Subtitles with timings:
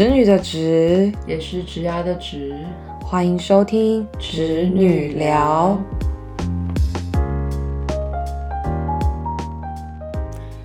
[0.00, 2.56] 侄女的侄，也是直牙的直。
[3.02, 5.78] 欢迎收听侄女聊。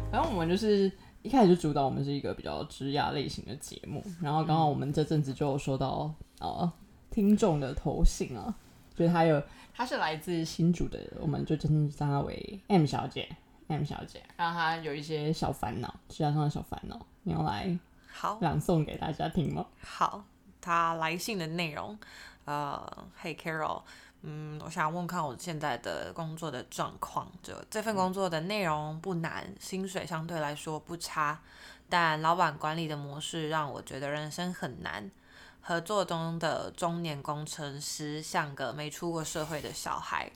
[0.09, 0.89] 然后我们就是
[1.21, 6.09] 一开始就主导我们是一个比较直牙类型的节目，然后刚好我们这阵子就有收到
[6.39, 6.71] 呃
[7.11, 8.55] 听众的投信啊，
[8.95, 13.27] 就是他有他是来自新竹的，我们就称称他为 M 小姐
[13.67, 17.77] ，M 小姐，然后她有一些小烦恼，职涯上的小烦恼，你要来
[18.17, 19.65] 好朗诵给大家听吗？
[19.83, 20.23] 好，
[20.61, 21.99] 他来信的内容，
[22.45, 23.81] 呃，Hey Carol，
[24.21, 31.41] 嗯，我想问看我现在的工作的状况，就这份工作的内容不难，薪水相对来说不差，
[31.89, 35.11] 但老板管理的模式让我觉得人生很难。
[35.59, 40.31] 合作中的中年工程师像个没出过社会的小孩，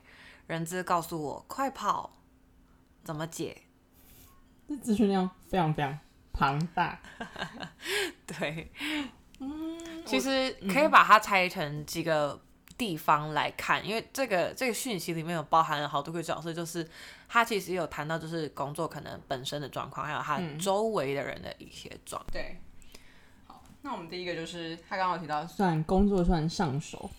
[0.46, 2.10] 人资告诉我快跑，
[3.02, 3.62] 怎么解？
[4.68, 5.98] 这资讯量非常非常
[6.40, 6.98] 庞大。
[8.26, 8.70] 对，
[9.40, 12.40] 嗯，其实可以把它拆成几个
[12.78, 16.88] 地方来看，因为这个这个讯息里面有包含了好多个角色，就是
[17.28, 22.32] 他其实有谈到就是工作可能本身的状况，还有他周围的人的一些状况。
[22.32, 22.56] 对，
[23.46, 27.10] 好，那我们第一个就是他刚刚有提到，算工作算上手，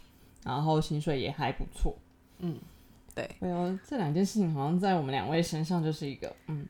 [0.43, 1.95] 然后薪水也还不错。
[2.39, 2.59] 嗯，
[3.13, 6.67] 对，哎呦，这两件事情好像在我们两位身上就是一个嗯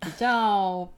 [0.00, 0.88] 比较。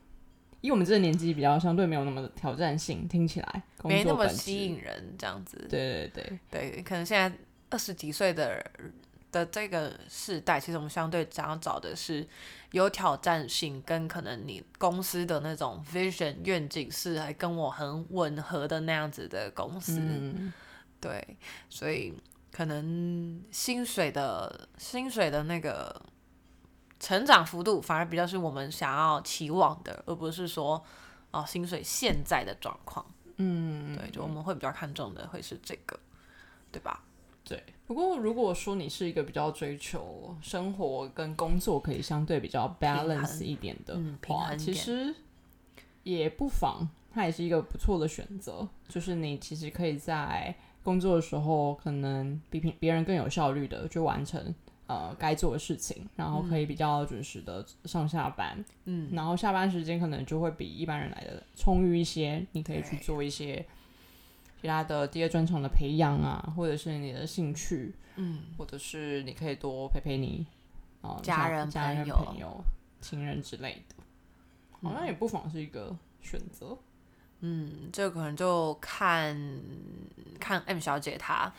[0.61, 5.57] 以我们这个年纪比较相对没有那么的挑战性，听起来没那么吸引人，这样子。
[5.71, 7.37] 对对对对，可能现在
[7.71, 8.65] 二十几岁的
[9.33, 12.27] 的这个世代，其实我们相对想要找的是
[12.73, 20.01] 有挑战性，跟可能你公司的那种 vision 愿景是还跟我很吻合的那样子的公司。
[21.01, 21.37] 对，
[21.69, 22.13] 所以
[22.53, 26.03] 可能薪水的薪水的那个。
[27.01, 30.85] 成长幅度反而比较是我们想要期望的，而不是说
[31.33, 33.05] 哦薪水现在的状况。
[33.39, 35.99] 嗯，对，就我们会比较看重的会是这个，
[36.71, 37.03] 对吧？
[37.43, 37.65] 对。
[37.87, 45.13] 不过如果说你是一个比较追求生活跟工作可以相对比较 balance 一点的话，其实
[46.03, 48.69] 也不妨，它也是一个不错的选择。
[48.89, 54.55] 就是你其实可以在工作的时候，可能比平别人更有效率的去完成。
[54.91, 63.65] 呃，该做的事情，然后可以比较准时的上下班，嗯，然后下班时间可能就会比一般人来的充裕一些，你可以去做一些
[64.61, 70.45] 其他的第二专长的培养啊，或者是你的兴趣，嗯，或者是你可以多陪陪你
[71.03, 72.61] 啊家人、家人、朋友、
[73.01, 73.95] 情人之类的，
[74.83, 76.77] 好像也不妨是一个选择。
[77.43, 79.39] 嗯，这可能就看
[80.41, 81.53] 看 M 小姐她。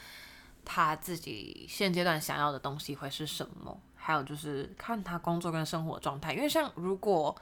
[0.63, 3.79] 他自己现阶段想要的东西会是什么？
[3.95, 6.33] 还有就是看他工作跟生活状态。
[6.33, 7.35] 因为像如果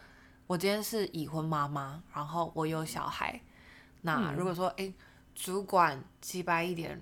[0.47, 3.40] 我今天是已婚妈妈，然后我有小孩，
[4.02, 4.94] 那如果说诶，
[5.35, 7.00] 主管鸡掰一点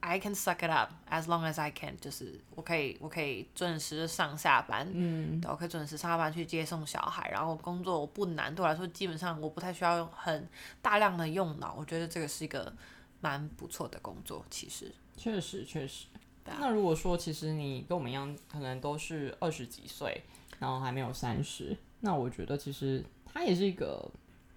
[0.00, 10.46] ，I can suck it up as long as I can，就是我可以我可以准时上下班，嗯，我可以准时上下班去接送小孩，然后工作我不难，对我来说基本上我不太需要用很
[10.82, 12.70] 大量的用脑，我觉得这个是一个
[13.24, 14.92] 蛮不错的工作，其实。
[15.16, 16.04] 确实，确实。
[16.60, 20.22] 那如果说其实你跟我们一样，可能都是二十几岁，
[20.58, 24.06] 然后还没有三十，那我觉得其实它也是一个，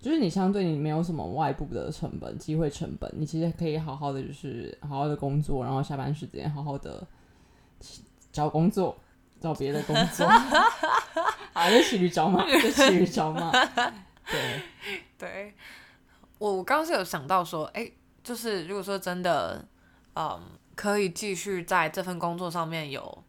[0.02, 7.08] 就是你相对你没有什么外部的成本、机会成本，你其实可以好好的就是好好的工作，然后下班时间好好的
[8.34, 8.98] 找工作，
[9.40, 10.28] 找别的工作，
[11.54, 13.50] 还是骑驴找马，就骑驴找马。
[14.30, 14.62] 对，
[15.18, 15.54] 对
[16.38, 17.90] 我我刚刚是有想到说，哎，
[18.28, 19.64] 就是如果说真的。
[20.20, 20.42] 嗯，
[20.74, 23.24] 可以继续在这份工作上面有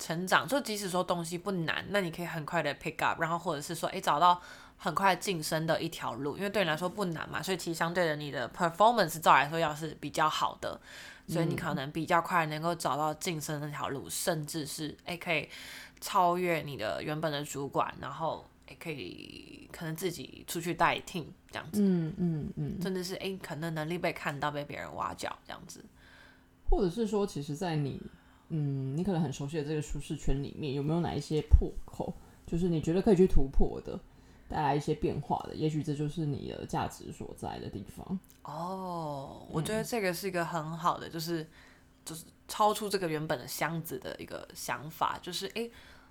[0.00, 4.42] 成长，就即使说东西不难，那你可以很快的 pick up，然后或者是说，哎，找到
[4.76, 10.80] 很快晋升的一条路，因为对你来说不难嘛，所以其实相对的，你的 performance 照来说要是比较好的，
[11.28, 15.48] 所以你可能比较快能够找到晋升那条路，甚至是哎可以
[16.00, 25.84] 超越你的原本的主管，然后也可以可能自己出去带 team 这样子，嗯嗯嗯，甚至是哎可能能力被看到，被别人挖角这样子。
[26.70, 28.00] 或者是说，其实，在你，
[28.48, 32.12] 嗯，你可能很熟悉的这个舒适圈里面，有没有哪一些破口，
[32.46, 34.00] 就是你觉得可以去突破的，
[34.48, 35.54] 带来一些变化的？
[35.54, 38.18] 也许这就是你的价值所在的地方。
[38.44, 41.46] 哦，我觉得这个是一个很好的，就是
[42.04, 45.70] 就是超出这个原本的箱子的一个想法，就是诶，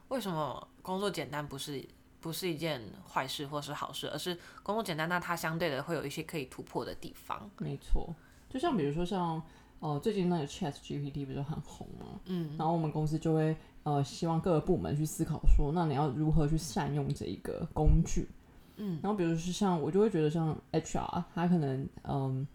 [0.10, 1.84] 为什么工作简单不是
[2.24, 7.48] 不是一件坏事或是好事，而是工作简单，那它相对的会有一些可以突破的地方。
[7.60, 8.16] 没错，
[8.50, 9.40] 就像比如说像。
[9.80, 12.18] 哦，最近那个 Chat GPT 不是很红吗？
[12.28, 13.54] 嗯，然后我们公司就会
[13.84, 18.26] 呃，希望各个部门去思考说，那你要如何去善用这一个工具？
[18.78, 22.48] 嗯，然后比如是像我就会觉得像 HR，他可能嗯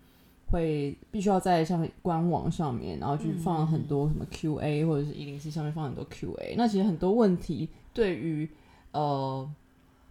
[0.51, 8.49] 会必须要在像官网上面，然后去放很多什么 QA 或者是一零四上面放很多 QA，那其实很多问题对于
[8.93, 9.51] 呃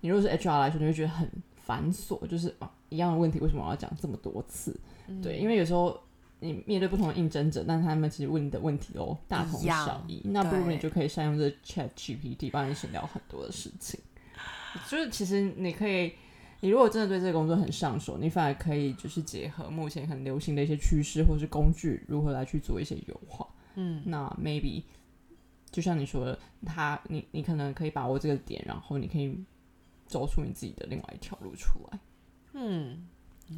[0.02, 4.78] 你如果是 HR 来说，你会觉得很繁琐，就是啊一样的问题为什么我要讲这么多次？
[5.22, 6.00] 对，因为有时候。
[6.40, 14.00] 你面对不同的应征者，但他们其实问你的问题都大同小异，那不如你就可以善用这 Chat GPT 帮你省掉很多的事情。
[14.88, 16.14] 就是其实你可以，
[16.60, 23.48] 你如果真的对这个工作很上手，你反而可以就是结合目前很流行的一些趋势或是工具，如何来去做一些优化。
[23.74, 24.84] 嗯，那 maybe
[25.72, 29.38] 就像你说的，他你你可能可以把握这个点，然后你可以
[30.06, 32.00] 走出你自己的另外一条路出来。
[32.54, 33.08] 嗯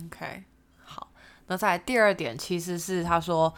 [0.05, 0.43] ，OK
[0.83, 1.11] 好。
[1.47, 3.53] 那在第二点，其实是他说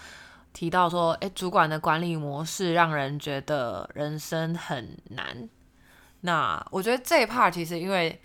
[0.54, 5.50] 提到说，哎，主管的管理模式让人觉得人生很难。
[6.22, 8.22] 那我觉得这一 part 其实，因为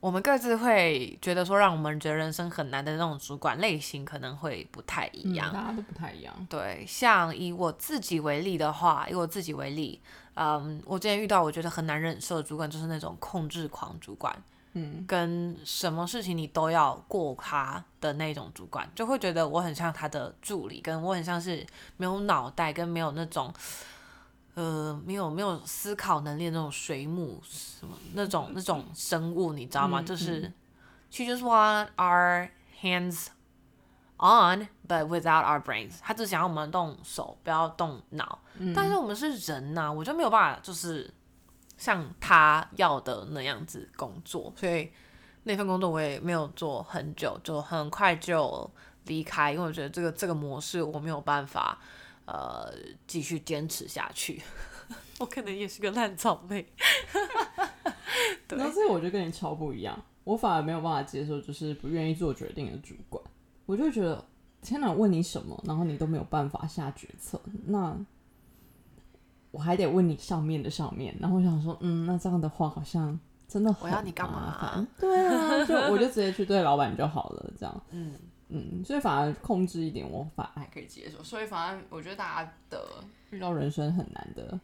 [0.00, 5.52] 我们各自会觉得说，让我们觉得人生很难的那种主管类型，可能会不太一样。
[5.52, 6.34] 大家都不太一样。
[6.48, 10.00] 对，像以我自己为例的话，以我自己为例，
[10.34, 14.34] 嗯，我之前遇到我觉得很难忍受的主管，就是那种控制狂主管。
[14.74, 21.66] 嗯，跟什么事情你都要过他的那种主管，就会觉得我很像他的助理，跟我很像是
[21.96, 23.52] 没有脑袋，跟没有那种，
[24.58, 30.02] 呃，没有没有思考能力的那种水母什么那种那种生物，你知道吗？
[30.02, 30.52] 就是
[31.10, 32.48] she just want our
[32.80, 33.26] hands
[34.16, 38.40] on but without our brains，他只想要我们动手，不要动脑。
[38.74, 41.12] 但是我们是人呐，我就没有办法，就是。
[41.80, 44.90] 像他要的那样子工作，所以
[45.44, 48.68] 那份工作我也没有做很久，就很快就
[49.04, 51.78] 离开，因为我觉得这个这个模式我没有办法
[52.28, 52.72] 呃
[53.06, 54.42] 继续坚持下去。
[55.18, 56.66] 我可能也是个烂草莓。
[58.50, 63.22] 那所以我就跟你超不一样，我反而没有办法接受就是不愿意做决定的主管，
[63.66, 64.24] 我就觉得
[64.62, 67.98] 天哪，问你什么，然后你都没有办法下决策，那。
[69.50, 74.86] 我还得问你上面的上面，然后我想说，嗯，那这样的话好像真的我要你干嘛？
[75.00, 77.82] 对啊，就我就直接去对老板就好了，这样。
[77.90, 78.14] 嗯
[78.48, 81.22] 嗯，所以反而控制一点，我反而还可以接受。
[81.22, 84.58] 所以反而我觉得大家的遇到人生很难的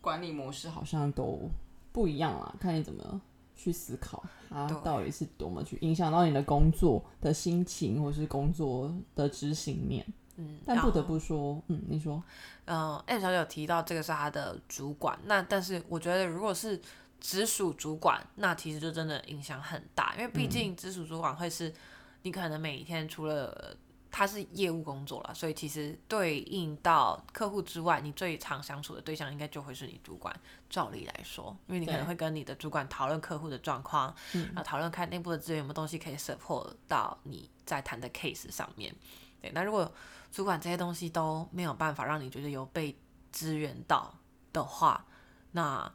[0.00, 1.48] 管理模式好像都
[1.92, 3.20] 不一样啊，看你怎么
[3.56, 10.04] 去思考，它到底是多么去影响到你的工作的心情，或是工作的执行面。
[10.36, 12.22] 嗯，但不得不说，嗯，你说，
[12.64, 16.80] 嗯，M 小姐有提到这个是她的主管，那但是我觉得如果是
[17.20, 21.72] 直属主管，那其实就真的影响很大，因为毕竟直属主管会是
[22.22, 23.76] 你可能每一天除了
[24.10, 30.38] 他是业务工作了，所以其实对应到客户之外，你最常相处的对象应该就会是你主管。
[30.68, 38.94] 照理来说，因为你可能会跟你的主管讨论客户的状况，然后讨论看内部的资源有没有东西可以 support 到你在谈的 case 上面。
[39.40, 39.90] 对，那如果
[40.30, 42.96] 主管这些东西都没有办法让你觉得有被
[43.30, 44.14] 支援到
[44.52, 45.06] 的话，
[45.50, 45.92] 那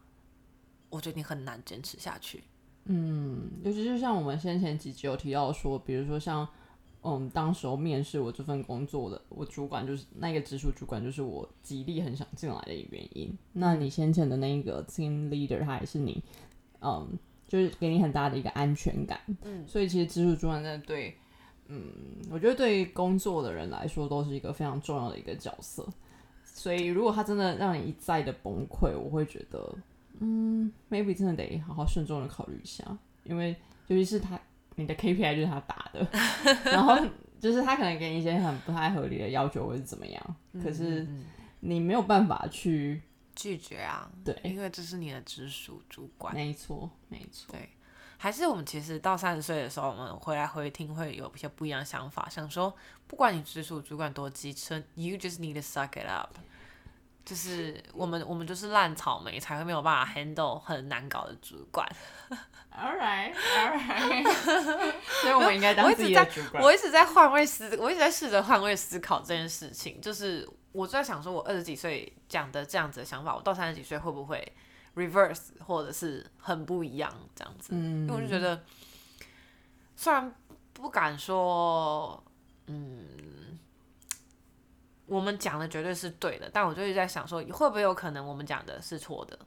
[0.89, 2.43] 我觉得你很难坚持下去。
[2.87, 6.47] 嗯，尤其是像我们先前几集有提到说，比如说像
[7.03, 13.37] 嗯，当时候面试我这份工作的，我主管就是那个直属主管，就是我极力很想进来的原因。
[13.53, 16.21] 那你先前的那个 team leader，他也是你，
[16.81, 17.07] 嗯，
[17.47, 19.19] 就是给你很大的一个安全感。
[19.43, 21.15] 嗯，所以其实直属主管真的对。
[21.69, 21.91] 嗯，
[22.31, 25.85] 我觉得对于工作的人来说，都是一个非常重要的一个角色。
[26.43, 29.75] 所以，如果他真的让你一再的崩溃，我会觉得，
[30.19, 32.83] 嗯，maybe 真的得好好慎重的考虑一下。
[33.23, 33.55] 因为
[33.87, 34.39] 尤其是他，
[34.75, 36.07] 你的 KPI 就是他打的，
[36.71, 36.97] 然后
[37.39, 41.05] 就是他可能给你一些很不太合理的要求，或者怎么样，可是
[41.59, 43.01] 你没有办法去
[43.35, 44.09] 拒绝啊。
[44.23, 46.33] 对，因为这是你的直属主管。
[46.33, 47.51] 没错，没错。
[47.51, 47.69] 对。
[48.19, 56.35] 还是我们其实到三十岁的时候，我们回来回听会有一些不一样的想法，想说不管你直属主管多机车，you just need to suck it up，
[57.27, 61.85] 就是我们我们就是烂草莓才会没有办法 handle 很难搞的主管。
[62.71, 64.23] All right, all right，
[65.21, 66.63] 所以我们应该当自己的主管。
[66.63, 74.53] 我一直在换位思，我一直在试着换位思考这件事情，就是我在想说，我二十几岁讲的这样子的想法，我到三十几岁会不会
[74.95, 78.63] ？reverse 或者是很不一样这样子，因为我就觉得，
[79.95, 80.31] 虽然
[80.73, 82.23] 不敢说，
[82.67, 83.05] 嗯，
[85.07, 89.39] 我们讲的绝对是对的，但我就在想说，会不会有可能我们讲的是错的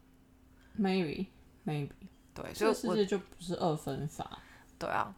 [0.78, 1.90] ？Maybe，maybe，
[2.34, 4.38] 对，所以世界就不是二分法，
[4.78, 5.14] 对啊，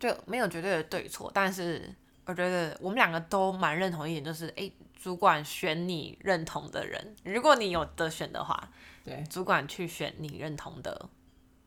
[0.00, 1.94] 就没有绝对的对错，但是
[2.24, 8.70] 我觉得我们两个都蛮认同一点，就是哎，主管选你认同的人，如果你有得选的话。
[9.04, 11.08] 对，主管去选你认同的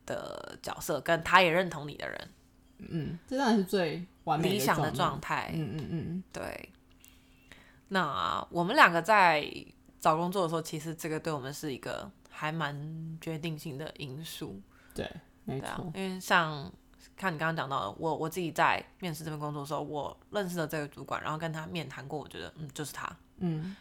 [0.05, 2.29] 的角色，跟他也认同你的人。
[2.77, 5.51] 嗯，这当然是最完美理想的状态。
[5.53, 6.69] 嗯嗯嗯，对。
[7.95, 9.49] 那我们两个在
[10.01, 14.61] 找工作的时候，其实这个对我们是一个还蛮决定性的因素。
[14.93, 15.09] 对，
[15.45, 15.89] 没错。
[15.95, 16.69] 因为像
[17.15, 23.09] 看你刚刚讲到，的，我我自己在面试这份工作的时候，我认识了这个主管，然后跟他面谈过，我觉得嗯，就是他。
[23.37, 23.73] 嗯。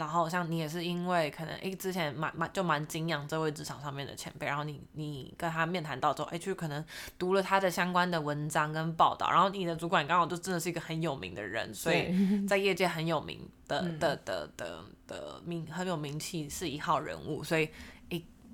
[0.00, 6.82] 然后像你也是因为可能诶之前蛮蛮就蛮敬仰这位职场上面的前辈，然后你你跟他面谈到之后，诶就可能
[7.18, 17.99] 读了他的相关的文章跟报道，然后你的主管刚好就真的是一个很有名的人，所以在业界很有名的 的的的的名很有名气是一号人物，所以诶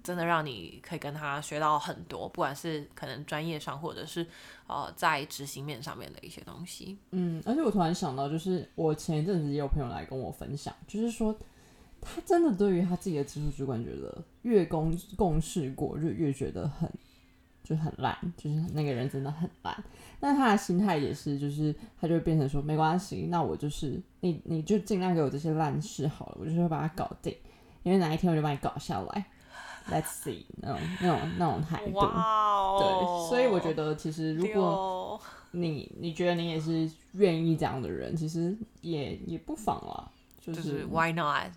[0.06, 4.24] 真的让你可以跟他学到很多，不管是可能专业上或者是
[4.68, 6.96] 呃在执行面上面的一些东西。
[7.10, 11.36] 嗯，而且我突然想到，就是我前一阵子也有朋友来跟我分享，就是说
[12.00, 16.88] 他真的对于他自己的直属主管，觉得越共共事过，就越觉得很
[17.64, 19.84] 就很烂，就是那个人真的很烂。
[20.20, 27.36] 但他的心态也是，就是他就会变成说没关系，那我就是你你就尽量给我这些烂事好了，我就是会把它搞定，
[27.82, 29.26] 因为哪一天我就把你搞下来。
[29.88, 35.20] Let's see，那种那种那种态度，对，所以我觉得其实如果
[35.52, 40.10] 你你觉得你也是愿意这样的人，其实也也不妨啦，
[40.42, 41.52] 就是 Why not？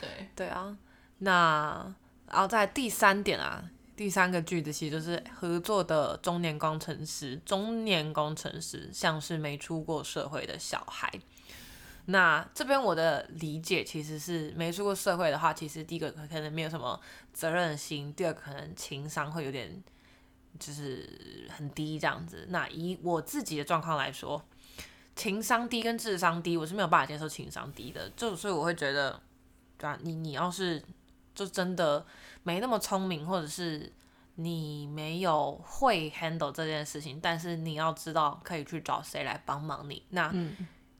[0.00, 0.76] 对对啊，
[1.18, 1.94] 那
[2.30, 3.62] 然后在第三点啊，
[3.94, 11.12] 第三个句子其实就是合作的中年工程师，中年工程师像是没出过社会的小孩。
[12.06, 17.00] 那这边我的理解其实是没出过社会的话，其实第一个可能没有什么
[17.32, 19.82] 责任心，第二可能情商会有点
[20.58, 22.46] 就是很低这样子。
[22.50, 24.40] 那以我自己的状况来说，
[25.16, 28.08] 情商低跟智商低，我是没有办法接受情商低的。
[28.16, 29.20] 就所以我会觉得，
[29.76, 30.82] 对啊，你你要是
[31.34, 32.06] 就真的
[32.44, 33.92] 没那么聪明，或者是
[34.36, 40.02] 你没有会 handle 这件事情，但是你要知道可以去找谁来帮忙你。
[40.10, 40.54] 那嗯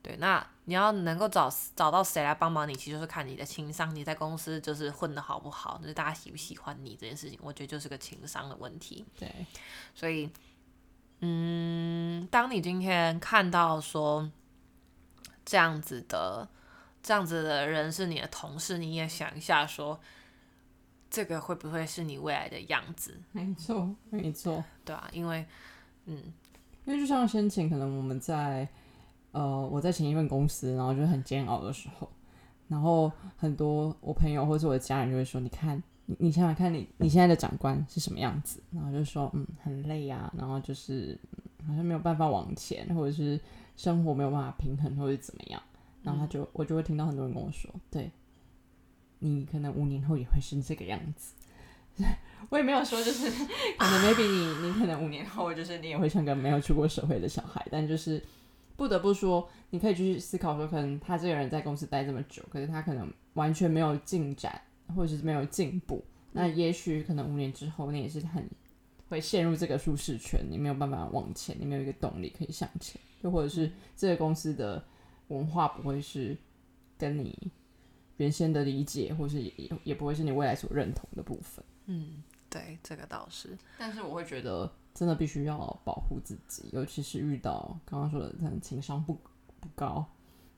[0.06, 9.04] 对，那你要能够找找到谁来帮忙你，其实就是看你的情商，你在公司就是混的好不好，就是大家喜不喜欢你这件事情，我觉得就是个情商的问题。
[9.18, 9.28] 对，
[9.96, 10.30] 所以，
[11.18, 14.30] 嗯，当你今天看到说
[15.44, 16.48] 这样子的
[17.02, 19.98] 这样子的人是你的同事，你也想一下说，
[21.10, 23.20] 这个会不会是你未来的样子？
[23.32, 25.44] 没错，没错，对啊，因为，
[26.04, 26.32] 嗯，
[26.84, 28.68] 因为就像先前可能我们在。
[29.36, 32.08] 呃，我在前一份公司，然后就很煎熬的时候，
[32.68, 41.18] 然后很多我朋友或者我的家人就会说：“你看，你你想想看你你现在的长官是什么样子？”然后就说：“嗯，很累啊，然后就是
[41.68, 43.38] 好像没有办法往前，或者是
[43.76, 45.62] 生活没有办法平衡，或者怎么样。”
[46.02, 48.10] 然后他就我就会听到很多人跟我说：“对，
[49.18, 51.34] 你可能五年后也会是这个样子。
[52.48, 53.30] ”我也没有说就是
[53.76, 58.22] 可能 maybe 你你可能五年后就是你也会像个没有出过社会的小孩，但就是。
[58.76, 64.60] 不得不说，你可以去思考说，可能他这个人在公司待这么久，可是他可能完全没有进展，
[64.94, 66.04] 或者是没有进步。
[66.32, 68.46] 那也许可能五年之后，你也是很
[69.08, 74.84] 会陷入这个舒适圈，你没有办法往前，你没有一个动力可以向前，又或者是这个公司的
[75.28, 76.36] 文化不会是
[76.98, 77.50] 跟你
[78.18, 81.64] 原先的理解，或是也也不会是你未来所认同的部分。
[81.86, 82.22] 嗯，
[82.58, 83.56] 对，这个倒是。
[83.78, 84.72] 但是我会觉得。
[84.96, 89.12] 真的必须要保护自己，尤其是遇到刚刚说的可能情商不
[89.60, 90.02] 不高，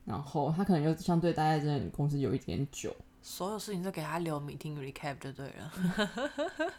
[0.04, 5.72] 然后他可能又相对待在这公司有一点久，所有事情都给他留 meeting recap 就对了。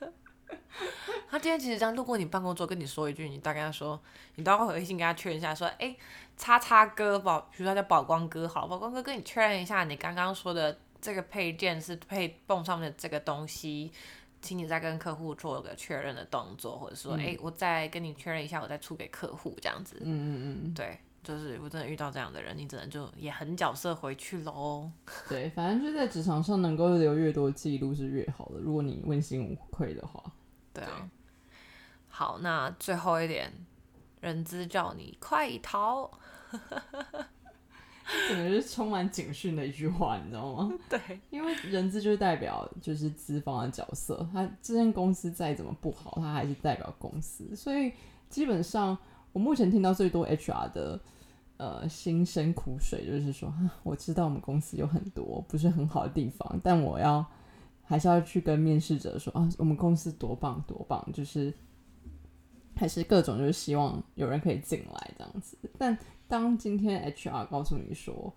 [1.30, 4.00] 他今天其实这样路过你办公桌跟你说一句，你大概说，
[4.36, 5.94] 你都要回微信跟他确认一下，说，哎，
[6.38, 13.92] 叉叉哥宝，比如说他叫宝光哥，好，宝光哥跟你确认一下，你刚刚说的这个配件是配泵上面的这个东西。
[14.42, 19.98] 请你再跟客户做个确认的动作，或者说，哎，我再跟你确认一下，我再出给客户这样子。
[20.02, 24.90] 嗯嗯嗯，对，就是我真的遇到这样的人，你只能就也很角色回去喽。
[25.28, 30.24] 对，反正就在职场上能够留越多记录是越好的，如果你问心无愧的话。
[30.74, 31.10] 对啊。
[32.08, 33.52] 好，那最后一点，
[34.22, 36.10] 人资叫你快逃。
[38.28, 40.74] 整个是充满警讯的一句话，你知道吗？
[40.90, 41.00] 对，
[41.30, 47.92] 因为人资就是代表就是资方的角色，他这间公司再怎么不好，他还是代表公司，所以
[48.30, 48.98] 基本上
[49.32, 51.00] 我目前听到最多 HR 的
[51.58, 57.26] 呃心声苦水，就是说，我知道我们公司有很多不是很好的地方，但我要
[57.84, 61.54] 还是要去跟面试者说啊，我们公司多棒多棒，就是
[62.80, 65.98] 还是各种就是希望有人可以进来这样子，但。
[66.30, 68.32] 当今天 HR 告诉你说：“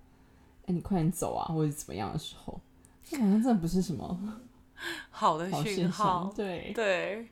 [0.65, 2.59] 哎，你快点走啊，或者怎么样的时候，
[3.05, 4.41] 这好像真的不是什么
[5.11, 7.29] 好的讯号。”对对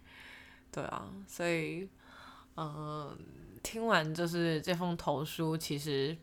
[0.70, 1.88] 对啊，所以，
[2.58, 3.16] 嗯，
[3.62, 6.14] 听完就是这封投书，其实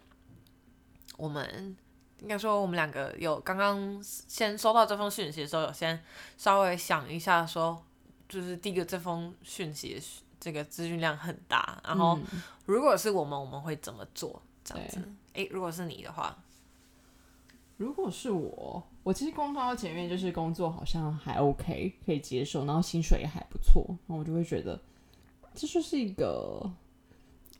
[1.17, 1.75] 我们
[2.21, 5.99] 应该说，我们两个有刚刚先收到这封讯息的时候，有先
[6.37, 7.83] 稍微想一下，说
[8.29, 9.99] 就是第一个这封讯息
[10.47, 12.17] 这个资讯量很大，然后
[12.65, 14.41] 如果是我们，我们会怎么做？
[14.63, 15.01] 这样子，
[15.33, 16.33] 哎，如果是你的话。
[17.75, 24.79] 如果是我，我其实工作到前面就是工作好像还 OK，可以接受，然后薪水也还不错，然后我就会觉得
[25.53, 26.71] 这就是一个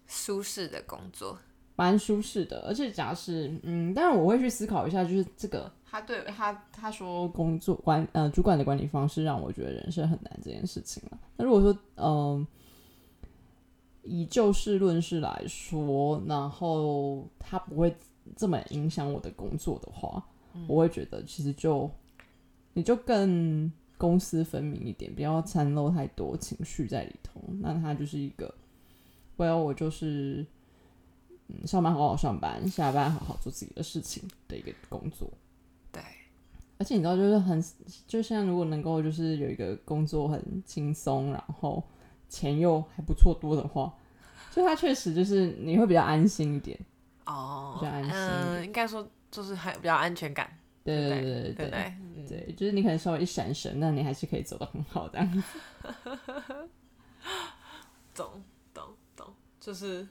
[0.08, 1.38] 舒适的工作，
[1.76, 2.66] 蛮舒适的。
[2.68, 3.32] 而且假设
[3.64, 11.20] 嗯，但是我会去思考一下，就是这个他对他他说工作管呃主管的管理方式让我觉得人生很难这件事情了。
[11.36, 12.48] 那如果说嗯
[14.08, 17.96] 以就事论事来说，然后他不会。
[18.36, 20.22] 这么影响我的工作的话，
[20.68, 21.90] 我会觉得其实就
[22.74, 27.40] 你就更公私分明一点，不要掺漏太多情绪在里头。
[27.62, 28.54] 那他就是一个
[29.38, 30.46] ，Well，我就是
[31.48, 35.32] 嗯，上班好好上班，下班好好做自己的事情的一个工作。
[35.90, 36.02] 对，
[36.78, 37.64] 而且你知道，就是很
[38.08, 41.82] 就像如果能够就是有一个工作很轻松，然后
[42.30, 43.94] 钱又还不错多的话，
[44.52, 46.78] 就它确实就是你会比较安心一点。
[47.26, 51.94] 哦，嗯，应该说就是还比较安全感，对对对对对
[52.28, 55.20] 对，就是你可能稍微一闪神，那你还是可以走得很好的。
[58.16, 58.44] 懂
[58.74, 60.08] 懂懂，就是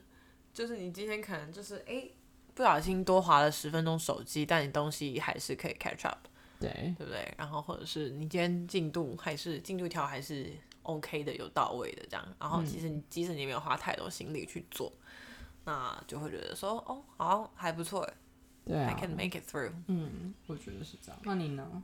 [0.52, 2.08] 就是你今天可能就是哎
[2.54, 6.18] 不小心多划了十分钟手机，但你东西还是可以 catch up，
[6.60, 7.34] 对对不对？
[7.36, 10.52] 然后或者是你今天进度还是进度条还是
[10.86, 14.92] OK 的，有到位的这样，然后其实你即使你没有花太多心力去做。
[15.64, 18.08] 那就会觉得说，哦，好还不错，
[18.64, 19.72] 对，I can make it through。
[19.88, 21.20] 嗯，我觉得是这样。
[21.24, 21.82] 那你呢？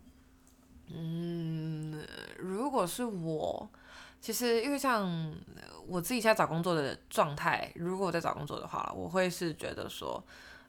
[0.87, 2.07] 嗯，
[2.39, 3.69] 如果是我，
[4.21, 5.35] 其实因为像
[5.89, 10.23] 我自己现在找工作的状态，如果我在找工作的话，我会是觉得说，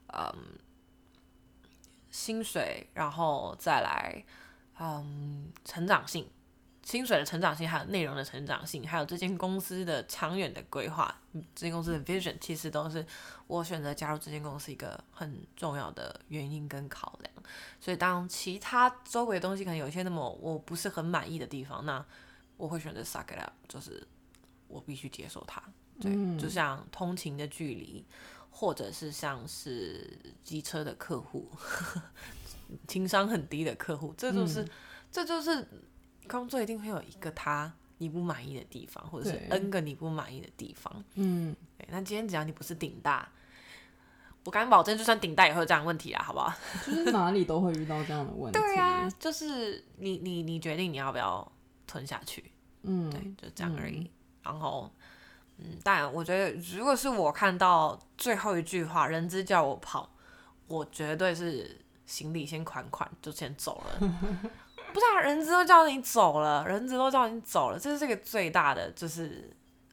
[0.08, 0.34] 嗯，
[2.10, 4.24] 薪水，然后再来，
[4.80, 6.28] 嗯，成长性。
[6.84, 11.18] 薪水的成长性，还有内容的成长性，还有这间公司的长远的规划，
[11.54, 13.04] 这间公司的 vision，其实都是
[13.46, 17.32] 我选择加入这间公司一个很重要的原因跟考量。
[17.80, 22.04] 所以，当其他周围的东西可能有一些那么我不是很满意的地方，那
[22.58, 24.06] 我会选择 suck it up，就是
[24.68, 25.62] 我必须接受它。
[25.98, 28.04] 对，就像通勤的距离，
[28.50, 31.50] 或者是像是机车的客户，
[32.86, 34.68] 情商很低的客户，这就是，
[35.10, 35.66] 这就是。
[36.28, 41.04] 工作一定会有一个他你不满意的地方，或者是 N 个你不满意的地方。
[41.14, 41.86] 嗯，对。
[41.90, 43.28] 那今天只要你不是顶大，
[44.44, 46.52] 我敢保证，就算顶大也会有这样的问题啊，好不好？
[46.84, 48.58] 就是哪里都会遇到这样的问题。
[48.60, 51.50] 对啊，就是你你你决定你要不要
[51.86, 52.52] 吞下去。
[52.82, 54.10] 嗯，对，就这样而已。
[54.42, 54.90] 然后，
[55.58, 60.10] 嗯，但我觉得，如果是我看到最后一句话，人资叫我跑，
[60.66, 64.50] 我绝对是行李先款款就先走了。
[64.94, 69.50] 不是啊，人资都叫你走了，人资都叫你走了，这是这个最大的就是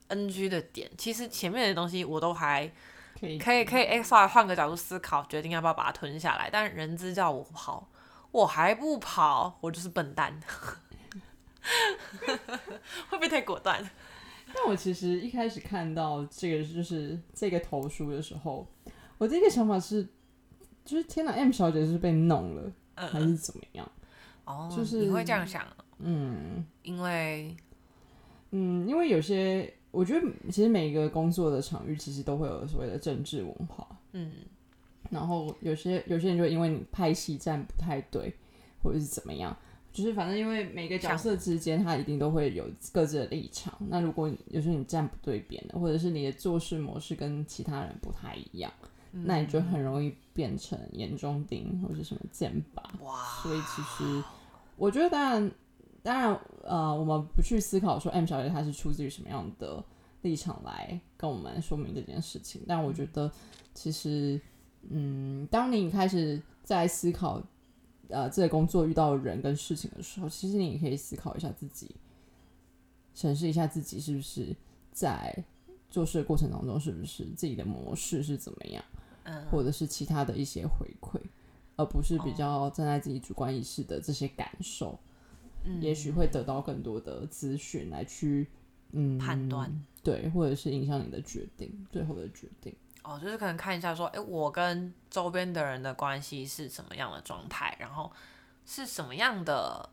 [0.09, 0.87] NG 的点。
[0.95, 2.71] 其实前面的东西我都还
[3.19, 6.51] 可以，可以，可以，稍微换个角度思考，决定要不要把它吞下来。
[6.51, 7.89] 但人资叫我跑，
[8.29, 10.39] 我还不跑，我就是笨蛋。
[13.09, 13.83] 会不会太果断？
[14.53, 18.67] 但我其实一开始看到这个就是这个投书的时候，
[19.17, 20.07] 我第一个想法是，
[20.85, 23.89] 就是天哪，M 小姐是被弄了，还是怎么样？
[24.51, 25.65] 哦，就是你会这样想，
[25.99, 27.55] 嗯，因为，
[28.51, 34.31] 嗯，因为有些，我觉得其实每一个工作的场域其实都会有所谓的政治文化，嗯，
[35.09, 38.33] 然后有些有些人就因为你拍戏站不太对，
[38.83, 39.55] 或者是怎么样，
[39.93, 48.71] 就是反正因为每个角色之间他一定都会有各自的立场，那如果有时候你站不对边的，或者是你的做事模式跟其他人不太一样。
[49.13, 52.81] 那你就很容易变成眼中钉或者什么剑拔，
[53.43, 54.23] 所以其实
[54.81, 55.51] 我觉得，当然，
[56.01, 59.83] 当然，呃，我们不去思考说 M 小姐她是出自于什么样的
[60.23, 63.31] 立场来跟我们说明这件事情，但我觉得，
[63.75, 64.41] 其实，
[64.89, 67.39] 嗯，当你开始在思考，
[68.07, 71.95] 呃，这个工作遇到人跟事情的时候，其实你也可以思考一下自己，
[73.13, 74.55] 审视一下自己是不是
[74.91, 75.45] 在
[75.91, 78.83] 做事的过程当中，是不是自己的模式是怎么样。
[79.51, 81.17] 或者是其他的一些回馈，
[81.81, 84.97] 而不是比较站在自己主观意识的这些感受，
[85.79, 88.47] 也许会得到更多的资讯来去
[88.91, 92.73] 嗯判断，对，或者是影响你的决定，最后的决定。
[93.03, 98.11] 哦，就是可能看一下说，哎，我跟周边的人的关系是什么样的状态，然后
[98.63, 99.89] 是什么样的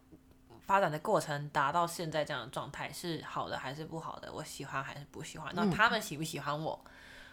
[0.60, 4.30] 发展的过程达到现在这样的状态是好的还是不好的？
[4.30, 5.50] 我喜欢还是不喜欢？
[5.54, 6.78] 那他们喜不喜欢我？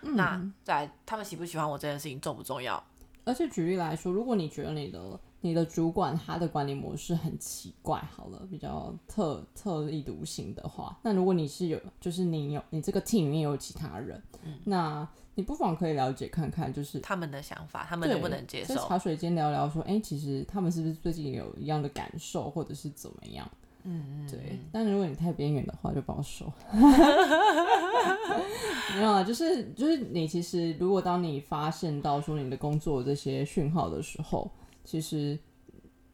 [0.01, 2.81] 那在他们喜不喜欢我这件事情重不重要？
[3.25, 14.21] 而且举例来说，如果你觉得你的你的主管他的管理模式很奇怪，好了，比较特特立独行的话，那如果你是有，就是你有你这个 team 里面有其他人，
[14.63, 18.73] 那你不妨可以了解看看，就是他们的想法，他们能不能接受？
[18.73, 23.49] 在茶水间聊聊，说，哎，其实他们是不是最近有一样的感受，或者是怎么样？
[23.87, 24.59] 嗯嗯，对。
[24.71, 26.51] 但如果你太边缘的话，就保守。
[28.95, 34.49] 没有啊，就是就是你其实，如果当你发现到说你的工作这些讯号的时候，
[34.83, 35.37] 其实，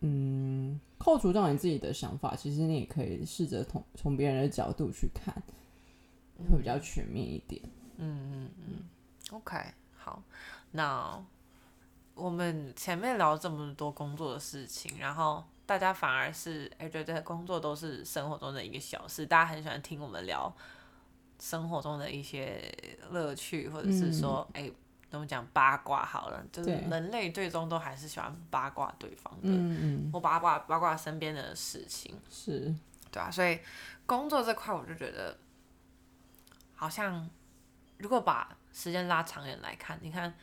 [0.01, 5.33] 嗯，扣除掉你自己的想法，其实你也可以试着从从别人的角度去看，
[6.49, 7.61] 会比较全面一点。
[7.97, 8.83] 嗯嗯嗯。
[9.31, 9.57] OK，
[9.95, 10.21] 好，
[10.71, 11.23] 那
[12.15, 15.43] 我们前面聊这么多工作的事情，然后。
[15.65, 20.53] 大家反而是哎，觉得工作都是生活中的一个小事，大家很喜欢听我们聊
[21.39, 22.69] 生活中的一些
[23.09, 24.69] 乐趣，或者是说哎，
[25.09, 32.75] 怎么讲八卦好了，就是人类最终都还是喜欢八卦对方的，嗯嗯，或八卦八卦身边的事情，是，
[33.09, 33.57] 对啊，所以
[34.05, 35.37] 工作这块，我就觉得
[36.75, 37.29] 好像
[37.97, 40.33] 如果把时间拉长远来看，你看，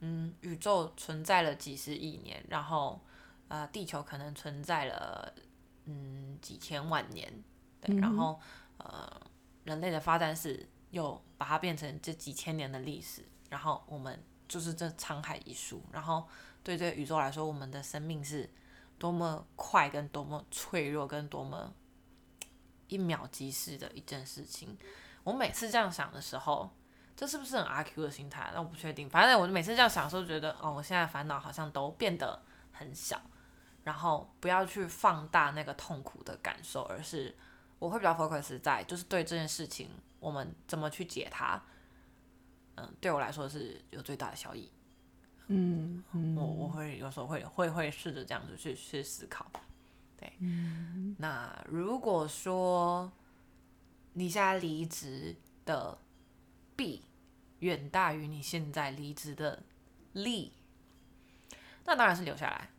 [0.00, 2.98] 嗯，宇宙存在了几十亿年，然后。
[3.52, 5.30] 呃，地球可能存在了，
[5.84, 7.30] 嗯，几千万年，
[7.82, 8.40] 对，然后
[8.78, 9.20] 呃，
[9.64, 16.26] 人类的发展史又把它变成这几千年的历史，然后我们就是这沧海一粟，然后
[16.62, 18.48] 对这个宇宙来说，我们的生命是
[18.98, 21.74] 多么快，跟多么脆弱，跟多么
[22.88, 24.78] 一秒即逝的一件事情。
[25.24, 26.70] 我每次这样想的时候，
[27.14, 28.50] 这是不是很阿 Q 的心态？
[28.54, 29.10] 那我不确定。
[29.10, 33.20] 反正我每次这样想的时候，觉得哦，我现在烦恼好像都变得很小。
[33.84, 37.34] 然后不要去放大那个痛苦的感受，而是
[37.78, 39.90] 我会比较 focus 在就是对这件事情
[40.20, 41.60] 我们怎么去解它，
[42.76, 44.70] 嗯，对我来说是有最大的效益。
[45.48, 46.02] 嗯，
[46.36, 49.50] 我我会有时候会会会试着这样子去去思考。
[50.16, 50.32] 对，
[51.18, 53.10] 那如果说
[54.12, 55.98] 你现在离职的
[56.76, 57.04] 弊
[57.58, 59.64] 远大于你现在离职的
[60.12, 60.52] 利，
[61.84, 62.70] 那当然是留下来。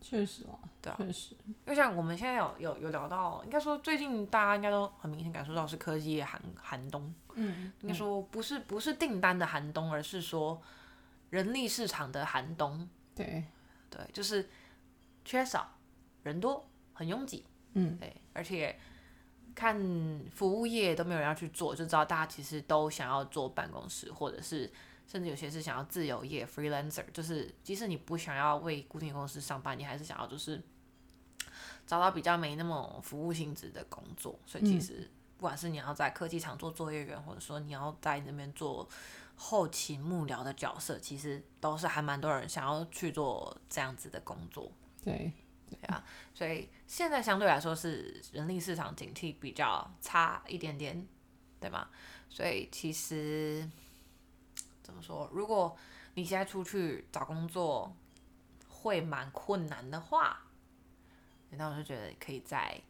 [0.00, 1.36] 确实哦，对啊，确实。
[1.66, 7.14] 就像我们现在有有有聊到，应该说最近大家应该都很明显感受到是科技业寒寒冬。
[7.34, 10.60] 嗯，应该说不是不是订单的寒冬，而是说
[11.28, 12.88] 人力市场的寒冬。
[13.14, 13.44] 对，
[13.90, 14.48] 对，就是
[15.24, 15.70] 缺少
[16.22, 17.44] 人多，很拥挤。
[17.74, 18.78] 嗯，对，而且
[19.54, 19.78] 看
[20.34, 24.72] 服务业都没有人要去做，就知道大家其实都想要坐办公室，或者是。
[25.10, 30.62] 甚至有些是想要自由业 （freelancer），就是即使你不想要为固定公司上班，你还是想要就是
[31.84, 34.38] 找到比较没那么服务性质的工作。
[34.46, 38.88] 所以其实不管是你要在科技厂做作业员，或者说你要在那边做
[39.34, 44.70] 后勤幕僚的角色，其实都是还蛮多人想要去做这样子的工作。
[45.02, 45.32] 对，
[45.68, 46.04] 对啊。
[46.32, 51.04] 所以现在相对来说是人力市场警惕比较差一点点，
[51.58, 51.88] 对吗？
[52.28, 53.68] 所以其实。
[54.90, 55.30] 怎么说？
[55.32, 55.76] 如果
[56.14, 57.94] 你现在出去找工作
[58.68, 60.40] 会蛮困难的话，
[61.50, 62.80] 那我就觉得可以再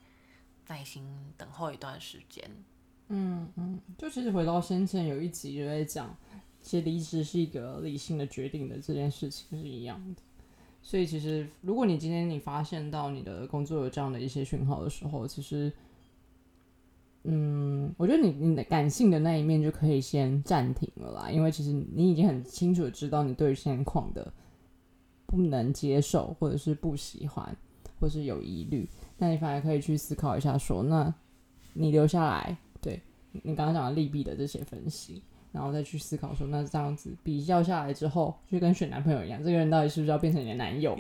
[0.69, 2.51] 耐心等候一段时间。
[3.09, 6.17] 嗯嗯，就其实回到先前有一集就在讲，
[6.63, 10.23] 其实离职是一个理性的决定的这件事情是一样的。
[10.83, 15.71] 所以其实如果你今天你发现到你的工作有这样的一些讯号的时候，其实。
[17.25, 24.33] 嗯，我觉得你你的感性的那一面就可以先暂停了啦，因为其实你已经很清楚知道你对现况的
[25.27, 27.55] 不能接受，或者是不喜欢，
[28.01, 31.15] 或是有疑虑，那你反而可以去思考一下，说那
[31.75, 33.03] 你留下来，对
[33.33, 40.99] 你刚刚讲的利弊的这些分析，然后再去思考说，那这样子比较下来之后，就跟选男朋友一样，这个人到底是不是要变成你的男友？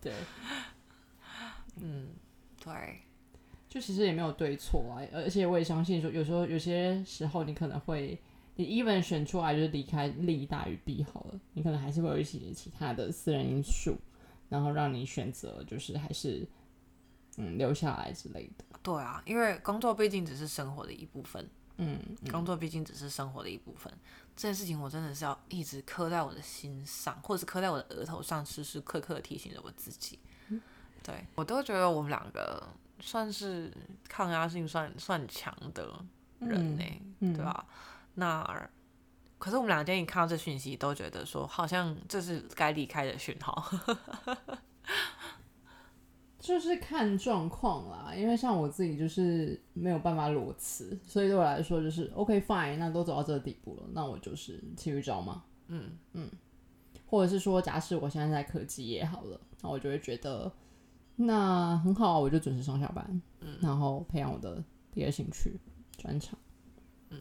[0.00, 0.12] 对，
[1.80, 2.10] 嗯，
[2.64, 2.72] 对。
[3.74, 8.16] 就其实也没有对错啊，而且我也相信说，有时候有些时候你可能会，
[8.54, 13.96] 你 even 选出来就是离开利大于弊好了，你可能还是会有一些其他的私人因素，
[14.48, 16.46] 然后让你选择就是还是
[17.36, 18.64] 嗯留下来之类的。
[18.80, 21.44] 对啊，因为工作毕竟只是生活的一部分，
[21.78, 21.98] 嗯，
[22.30, 23.92] 工作毕竟只是生活的一部分，
[24.36, 30.20] 这件事情我真的是要一直刻在我的心上，或者是刻在我的额头上，时时刻刻提醒着我自己。
[31.02, 32.64] 对我都觉得我们两个。
[33.04, 33.70] 算是
[34.08, 35.86] 抗压性算算强的
[36.38, 36.84] 人呢，
[37.20, 37.66] 对吧？
[38.14, 38.68] 那
[39.38, 43.62] 可是我们两天一看到这讯息，都觉得说好像这是该离开的讯号。
[46.38, 55.42] 就是看状况啦，因为像我自己就是没有办法裸辞，所以对我来说就是 OK fine，那都走到这个地步了，那我就是继续找嘛。
[55.68, 56.30] 嗯嗯，
[57.06, 60.52] 或者是说，假使我现在在科技业好了，那我就会觉得
[61.16, 65.58] 那很好，我就准时上下班，嗯，然后培养我的第二兴趣
[65.96, 66.38] 专长，
[67.10, 67.20] 嗯，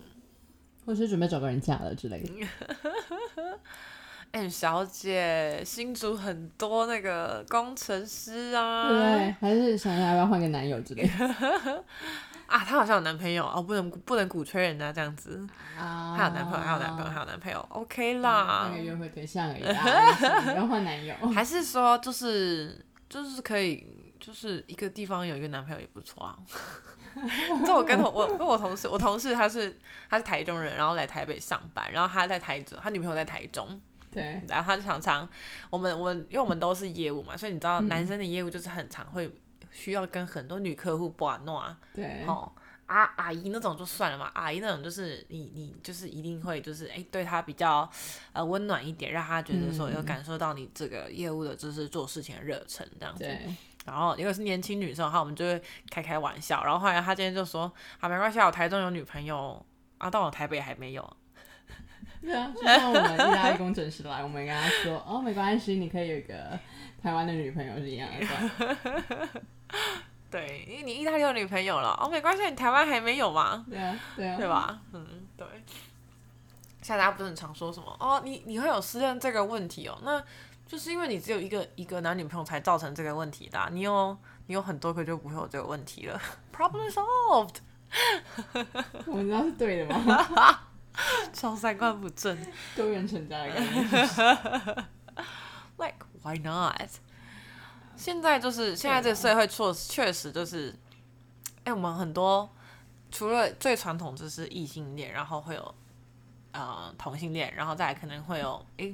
[0.86, 2.48] 或者是准备找个人嫁了之类的。
[4.32, 11.26] M 小姐，新竹很多那个工程师啊，对，还是想要不要换个男友之类的
[12.48, 12.58] 啊？
[12.58, 16.16] 她好像有男朋友哦，不能不能鼓吹人家这样子啊。
[16.18, 18.70] 还有男朋友，还有男朋友，还有男朋友，OK 啦。
[18.72, 19.62] 那个约会对象而已
[20.50, 21.14] 不，要换男友。
[21.28, 22.84] 还是说，就是
[23.22, 23.86] 就是可以，
[24.20, 26.36] 就是一个地方有一个男朋友也不错啊。
[27.64, 29.78] 就我跟同我跟我同事，我同事他是
[30.10, 33.80] 他是台中人，然后来台北上班，然后他在台中，他女朋友在台中。
[34.10, 35.28] 对，然后他就常常，
[35.70, 39.32] 我们我们因为我们都是业务嘛，所以你知道男生的业务就是很常会
[39.72, 41.78] 需要跟很多女客户玩弄啊。
[41.94, 42.24] 对。
[42.28, 42.52] 哦，
[42.88, 47.90] 阿阿姨那种就算了嘛，阿姨那种就是你你就是一定会就是哎对他比较
[48.34, 53.24] 呃温暖一点，让他觉得说有感受到你这个业务的就是做事情的热忱这样子。
[53.24, 53.56] 对。
[53.86, 56.64] 然后如果是年轻女生的话，我们就会开开玩笑。
[56.64, 59.66] 然后后来他今天就说啊没关系，我台中有女朋友
[59.98, 61.18] 啊，但我台北还没有。
[62.22, 66.58] 对啊，就像我们意大利工程师来，我们跟他说哦，没关系，你可以有一个
[67.02, 69.28] 台湾的女朋友是一样的。
[70.34, 73.64] 对，因为你意大利有女朋友了，哦，没关系，你台湾还没有吗？
[73.70, 74.82] 对啊，对啊，对吧？
[74.92, 75.46] 嗯，对。
[76.82, 80.22] 现在大家不是很常说什么哦，你你会有失恋这个问题哦，那
[80.66, 84.18] 就是因为你只有一个一个男女朋友才造成这个问题的，你有
[84.48, 86.20] 你有很多个就不会有这个问题了。
[86.52, 87.58] Problem solved。
[89.06, 90.60] 我知道是对的吗？
[91.32, 92.36] 超三观不正，
[92.76, 94.86] 多元成家的感觉。
[95.78, 96.90] Like why not？
[97.96, 100.74] 现在就是现在这个社会，确确实就是，
[101.64, 102.50] 哎，我们很多
[103.12, 105.76] 除了最传统就是异性恋，然后会有
[106.52, 108.94] 呃同性恋，然后再来可能会有哎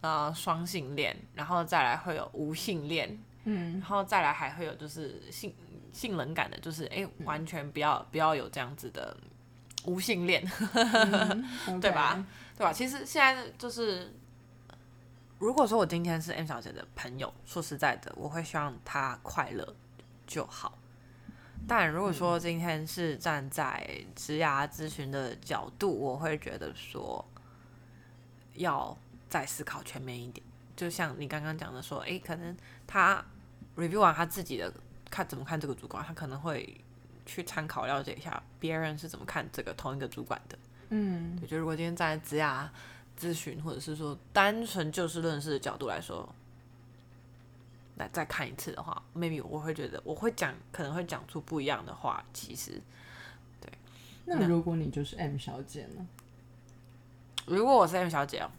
[0.00, 5.54] 呃双性恋，然后再来会有无性恋，嗯，然后再来还会有就是性
[5.92, 9.16] 性冷感的，就是哎完全不要不要有这样子的。
[9.84, 10.44] 无性恋，
[11.80, 12.22] 对吧？
[12.58, 12.72] 对吧？
[12.72, 14.12] 其实现在就是，
[15.38, 19.74] 如果说我今天是 M 小姐的朋友，说实在的，我会希望她快乐
[20.26, 20.78] 就好。
[21.66, 27.24] 但如果说今天是站在职涯咨询的角度，我会觉得说，
[28.54, 28.96] 要
[29.28, 30.44] 再思考全面一点。
[30.76, 33.24] 就像你刚刚讲的说，诶，可能他
[33.76, 34.72] review 完他自己的
[35.10, 36.80] 看怎么看这个主管，他可能会。
[37.30, 42.66] 去参考了解一下别人是怎么看这个同一个主管的，嗯，我觉得如果今天站在职涯
[43.18, 46.28] 咨询或者是说单纯就事论事的角度来说，
[47.96, 52.24] 来再看一次的话，maybe 我会觉得我会讲可能会讲出不一样的话。
[52.32, 52.80] 其实，
[53.60, 53.70] 对。
[54.24, 56.06] 那如果你就是 M 小姐呢？
[57.46, 58.50] 如果我是 M 小姐哦，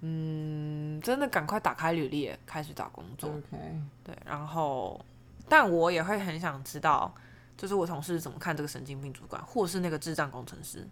[0.00, 3.30] 嗯，真的赶快打开履历，开始找工作。
[3.30, 5.00] OK，对，然后。
[5.48, 7.14] 但我也会很想知道，
[7.56, 10.84] 就是我同事怎么看这个神经病主管，或是那个智障工程师。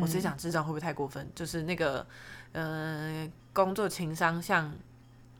[0.00, 1.26] 我直接讲智障会不会太过分？
[1.34, 2.06] 就是那个，
[2.52, 4.72] 呃，工作情商像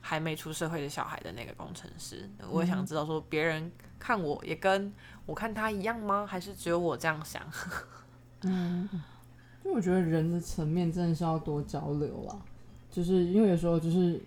[0.00, 2.28] 还没出社会的小孩的那个工程师。
[2.50, 4.92] 我也想知道，说别人看我也跟
[5.26, 6.26] 我看他一样吗？
[6.26, 7.42] 还是只有我这样想？
[8.42, 8.88] 嗯，
[9.64, 12.36] 因为我觉得人的层面真的是要多交流啦。
[12.90, 14.20] 就是因为有时候就是，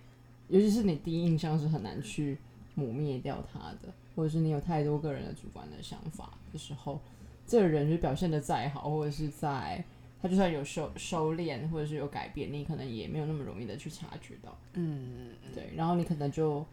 [0.47, 2.38] 尤其是你第一印象是很难去
[2.76, 3.93] 抹灭掉他的。
[4.15, 7.02] 或者是你有太多个人的主观的想法的时候，
[7.47, 9.84] 这个人就表现的再好，或者是在
[10.23, 14.57] 他就算有收收敛，或者是有改变，你可能也没有那么容易的去察觉到。
[14.73, 15.71] 嗯，对。
[15.75, 16.65] 然后你可能就，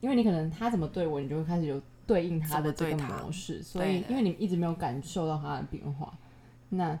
[0.00, 3.62] 因为你可能他怎么对我，你就会开始有对应他的这个模式。
[3.62, 6.16] 所以，因为你一直没有感受到他的变化，
[6.70, 6.98] 那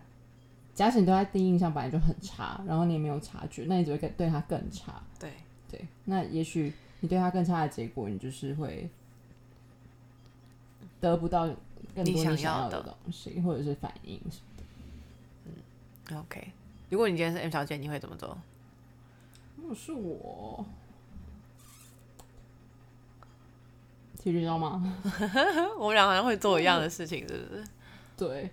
[0.74, 5.02] 假使你对他第一印象本来就很差，然后你也没有察觉，那你只会对他更差。
[5.18, 5.32] 对
[5.68, 5.80] 对。
[6.04, 8.88] 那也许你对他更差的结果，你就是会。
[11.00, 11.46] 得不到
[11.94, 14.53] 更多你想要的东西，或者是反应什么
[16.12, 16.52] ，OK。
[16.90, 18.36] 如果你今天是 M 小姐，你会怎么做？
[19.56, 20.64] 如果是我，
[24.18, 25.00] 其实知道吗？
[25.78, 27.64] 我们俩好像会做一样的事情，是不是？
[28.16, 28.50] 对，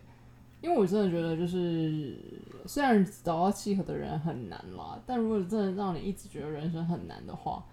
[0.62, 2.18] 因为我真的觉得，就是
[2.66, 7.64] 虽然找到契合的人很难啦，但如果真的让你一直觉得人生很难的话，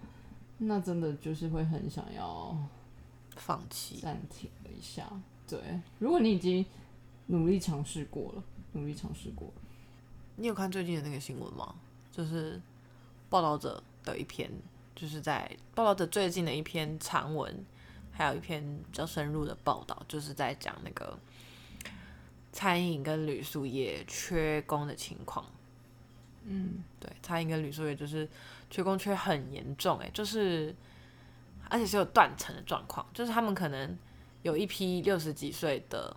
[0.58, 2.56] 那真的就是会很想要。
[3.36, 5.08] 放弃，暂停了一下。
[5.46, 5.60] 对，
[6.00, 6.66] 如果你已经
[7.26, 9.54] 努力尝试过了，努力尝试过了，
[10.40, 11.74] 你有看最近的那个新闻吗？
[12.12, 12.60] 就是
[13.28, 14.48] 报道者的一篇，
[14.94, 17.64] 就是在报道者最近的一篇长文，
[18.12, 21.18] 还有一篇比较深入的报道，就是在讲那个
[22.52, 25.44] 餐饮跟旅宿业缺工的情况。
[26.44, 28.28] 嗯，对，餐饮跟旅宿业就是
[28.70, 30.72] 缺工缺很严重，哎，就是
[31.68, 33.98] 而且是有断层的状况，就是他们可能
[34.42, 36.16] 有一批六十几岁的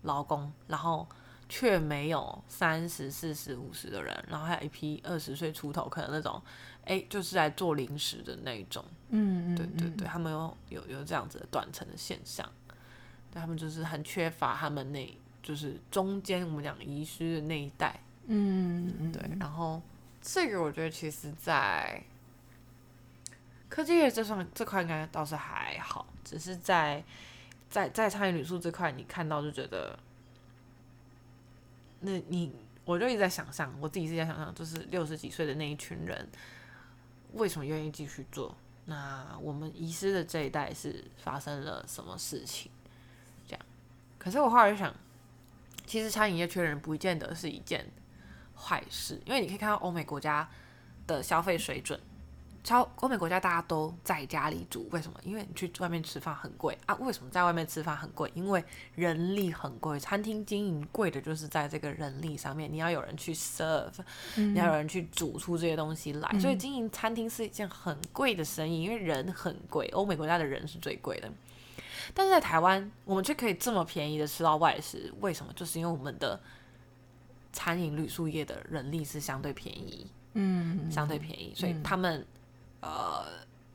[0.00, 1.06] 劳工，然后。
[1.48, 6.40] 却没有三十四十五十的人，然后还有一批二十岁出头，可能那种，
[6.84, 12.50] 哎，就是来做零食的那一种，嗯对对对，他们有有有这样子的断层的现象，
[13.30, 19.82] 对他们就是很缺乏他们那，就是中间我们讲遗失的那一代，嗯嗯，对，然后
[20.22, 22.02] 这个我觉得其实在
[23.68, 27.04] 科技业这上这块应该倒是还好，只是在
[27.68, 29.98] 在在餐饮旅宿这块，你看到就觉得。
[32.04, 36.28] 那你，我就一直在想象，我自己是在想象，就是六十几岁的那一群人，
[37.32, 38.54] 为什么愿意继续做？
[38.84, 42.70] 那我们遗失的这一代是发生了什么事情？
[43.48, 43.66] 这样，
[44.18, 44.94] 可是我后来就想，
[45.86, 47.90] 其实餐饮业缺人不见得是一件
[48.54, 50.48] 坏事，因为你可以看到欧美国家
[51.06, 51.98] 的消费水准。
[52.64, 55.20] 超欧美国家大家都在家里煮，为什么？
[55.22, 56.94] 因为你去外面吃饭很贵啊。
[56.94, 58.32] 为什么在外面吃饭很贵？
[58.34, 62.72] 因为人力很贵，餐厅经营贵的就是在这个人力上面。
[62.72, 63.92] 你要有人去 serve，
[64.36, 69.86] 你要有人去煮出这些东西来，所以经营餐厅是一件很贵的生意，因为人很贵。
[69.88, 71.30] 欧美国家的人是最贵的，
[72.14, 75.52] 但是在台湾，我们却可以这么便宜的吃到外食，为什么？
[75.52, 76.40] 就是因为我们的
[77.52, 82.26] 餐饮旅宿业的人力是相对便宜，嗯，相对便宜，所以他们。
[82.84, 83.24] 呃，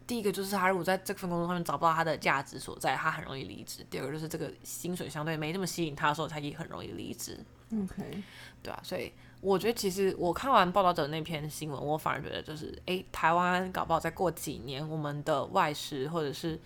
[0.05, 3.83] 第一个就是他如果在这份工作上面找不到他的价值所在，他很容易离职。
[3.89, 7.43] 第二个就是这个薪水相对没那么吸引他的时候，他也很容易离职。
[7.73, 8.23] OK，
[8.61, 16.59] 对啊，所以我觉得其实我看完报道者那篇新闻，我反而觉得就是，哎，台湾搞不好再过几年，我们的外食或者是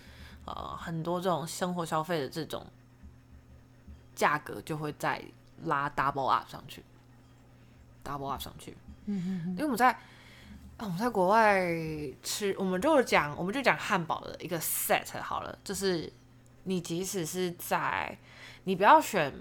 [0.43, 2.65] 呃很多这种生活消费的这种
[4.13, 5.23] 价格就会再
[5.63, 6.84] 拉 double up 上去
[8.03, 8.75] ，double up 上去。
[9.06, 9.97] 嗯嗯因为我们在。
[10.84, 11.65] 我们在国外
[12.22, 16.12] 吃，我们就讲，我们就讲汉堡的一个 set 好了，就是
[16.63, 18.17] 你即使是在，
[18.65, 19.34] 你不要选，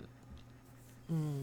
[1.08, 1.34] 嗯，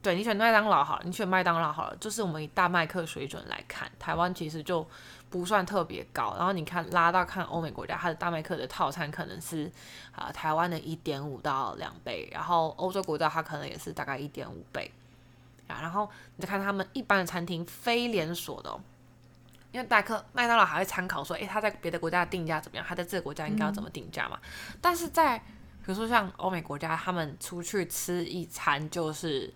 [0.00, 4.86] 对你选麦当劳好了，你选麦当劳好了，就是我们以大麦克水准来看，台湾其实就
[5.28, 6.36] 不算特别高。
[6.38, 9.68] 然后你看拉到看欧美国家，它的大麦克的套餐可能是
[10.14, 14.88] 啊台湾的一点五到两倍，然后欧洲国家它可能也是大概一点五倍。
[15.68, 18.80] 啊，然后你再看他们一般的餐厅，非连锁的，
[19.70, 24.40] 因为代客麦当劳还会参考说，诶，他在别的国家的定价怎么样，他在这个国家应该要怎么定价嘛？
[24.80, 29.52] 但是在比如说像欧美国家，他们出去吃一餐就是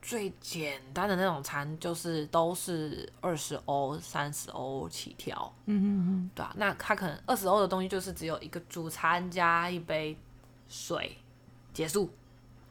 [0.00, 5.52] 最简单的那种餐，就是都是二十欧、三十欧起跳。
[5.66, 10.18] 嗯嗯嗯，对啊，那他可能二十欧的东西就是只有一个主餐加一杯
[10.68, 11.16] 水，
[11.72, 12.10] 结束。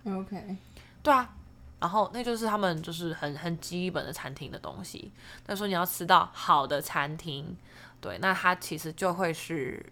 [0.06, 0.58] OK，
[1.02, 1.36] 对啊。
[1.82, 5.12] 然后那就是他们就是很很基本的餐厅的东西。
[5.44, 7.58] 但说你要吃到好的餐厅，
[8.00, 9.84] 对，那它其实就会是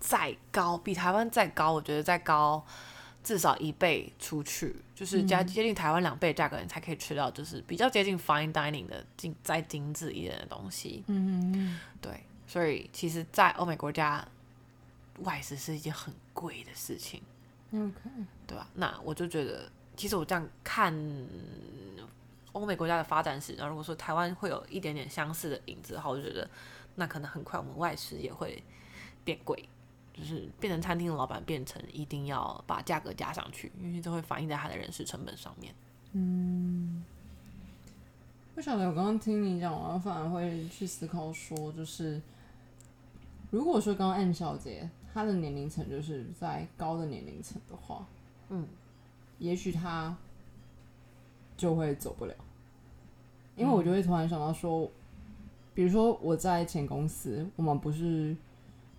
[0.00, 2.64] 再高，比台湾再高，我觉得再高
[3.22, 11.04] 至少一倍出去，就是加接近台湾两倍价格，你才可以吃到就是比较接近 fine dining 的精再精致一点的东西。
[11.08, 14.26] 嗯嗯对，所以其实，在欧美国家，
[15.18, 17.20] 外食是一件很贵的事情。
[17.74, 17.92] OK，
[18.46, 18.66] 对吧？
[18.72, 19.70] 那我就觉得。
[19.96, 20.92] 其实我这样看
[22.52, 26.48] 欧美国家的发展史，然后如果说台湾会有一点点相似的影子的话，我觉得
[26.94, 28.62] 那可能很快我们外食也会
[29.24, 29.68] 变贵，
[30.12, 35.74] 就是变成餐厅的老板变成一定要把价格加上去，因为这会反映在他的人事成本上面。
[36.12, 37.04] 嗯，
[38.54, 42.22] 不晓得我刚刚听你讲完，反而会去思考说，就是
[43.50, 48.06] 如果说刚刚 M 小姐她的年龄层就是在高的年龄层的话，
[48.50, 48.66] 嗯。
[49.44, 50.16] 也许他
[51.54, 52.34] 就会走不了，
[53.56, 54.90] 因为我就会突然想到说，
[55.74, 58.34] 比如说我在前公司，我们不是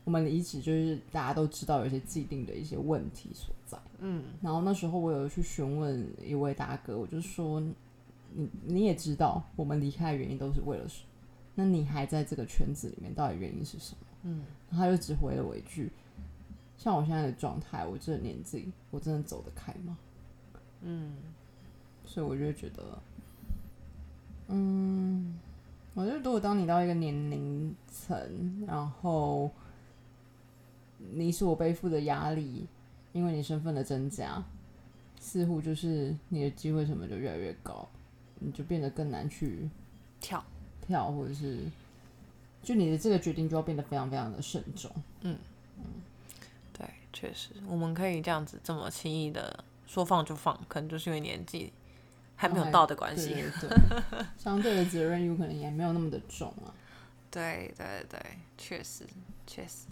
[0.03, 7.59] 我们离职，就是大家都知道有一些既定的一些问题所在，嗯，然后那时候我有去询问一位大哥，我就说，
[8.33, 11.09] 你你也知道我们离开的原因都是为了什么？
[11.55, 14.07] 那你还在这个圈子里面，到底原因是什么？
[14.23, 15.91] 嗯，他就只回了我一句，
[16.77, 19.97] 像我现在的状态，我这个年纪，我真的走得开吗？
[20.87, 21.13] 嗯，
[22.05, 22.99] 所以我就觉得，
[24.49, 25.39] 嗯，
[25.95, 29.49] 我觉得如果当你到一个年龄层，然后
[31.13, 32.67] 你所背负的压力，
[33.13, 34.43] 因为你身份的增加，
[35.19, 37.87] 似乎就是你的机会什么就越来越高，
[38.39, 39.67] 你就变得更难去
[40.19, 40.43] 跳
[40.85, 41.59] 跳，或者是
[42.61, 44.91] 就你的这个决定就要变得非常非常的慎重。
[45.21, 45.37] 嗯。
[45.77, 45.85] 嗯，
[46.71, 51.71] 对，确实，我们可以这样子这么轻易的说放就放，可能就是因为年纪
[52.35, 53.33] 还没有到的关系。
[53.61, 53.69] 对，
[54.37, 56.73] 相对的责任有可能也没有那么的重啊。
[57.31, 58.19] 对对对，
[58.57, 59.05] 确实
[59.45, 59.87] 确实。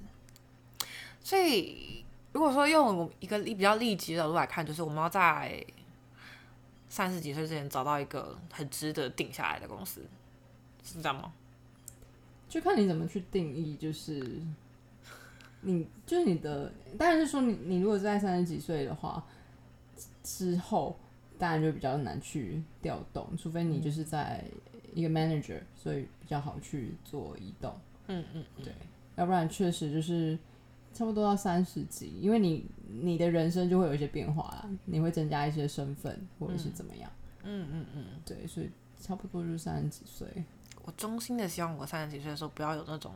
[1.21, 5.63] 所以如果说用一个比较立即的角度来看，就是我们要在
[6.89, 10.01] 三十几岁之前找到一个很值得定下来的公司，
[10.83, 11.33] 是这样吗？
[12.49, 14.41] 就看你怎么去定义，就是
[15.61, 19.25] 你就是你的，当然是说你你如果在三十几岁的话
[20.23, 20.97] 之后，
[21.37, 24.43] 当然就比较难去调动，除非你就是在
[24.93, 27.75] 一个 manager，所以比较好去做移动。
[28.07, 28.73] 嗯嗯，对，
[29.15, 30.37] 要不然确实就是
[30.93, 37.11] 差不多到三十几，因为你你的人生就会有一些变化啦，你会增加一些身份或者是怎么样。
[37.43, 38.69] 嗯嗯嗯，对，所以
[38.99, 40.27] 差不多就是三十几岁。
[40.85, 43.13] 我衷心的希望我三十几岁的时候不要有那种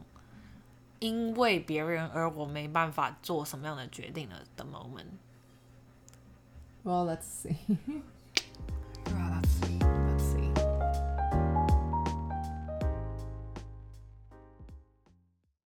[0.99, 5.05] 因为别人而我没办法做什么样的决定了的 moment。
[6.87, 7.57] Well, let's see.